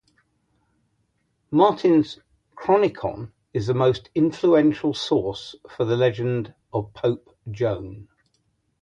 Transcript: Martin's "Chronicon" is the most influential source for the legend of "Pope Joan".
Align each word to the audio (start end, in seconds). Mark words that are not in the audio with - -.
Martin's 1.51 2.17
"Chronicon" 2.55 3.31
is 3.53 3.67
the 3.67 3.75
most 3.75 4.09
influential 4.15 4.95
source 4.95 5.55
for 5.69 5.85
the 5.85 5.95
legend 5.95 6.55
of 6.73 6.91
"Pope 6.95 7.37
Joan". 7.51 8.07